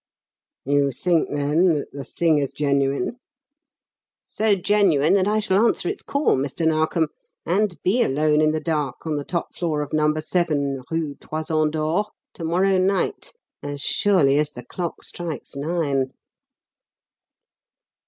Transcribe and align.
"You 0.65 0.89
think, 0.89 1.29
then, 1.31 1.65
that 1.73 1.91
the 1.91 2.03
thing 2.03 2.39
is 2.39 2.53
genuine?" 2.53 3.17
"So 4.23 4.55
genuine 4.55 5.13
that 5.13 5.27
I 5.27 5.39
shall 5.39 5.63
answer 5.63 5.89
its 5.89 6.01
call, 6.01 6.35
Mr. 6.37 6.65
Narkom, 6.65 7.09
and 7.45 7.77
be 7.83 8.01
alone 8.01 8.41
in 8.41 8.51
the 8.51 8.59
dark 8.59 9.05
on 9.05 9.17
the 9.17 9.23
top 9.23 9.53
floor 9.53 9.81
of 9.83 9.93
No. 9.93 10.11
7, 10.19 10.81
Rue 10.89 11.13
Toison 11.19 11.69
d'Or, 11.69 12.07
to 12.33 12.43
morrow 12.43 12.79
night 12.79 13.31
as 13.61 13.81
surely 13.81 14.39
as 14.39 14.49
the 14.49 14.65
clock 14.65 15.03
strikes 15.03 15.55
nine." 15.55 16.07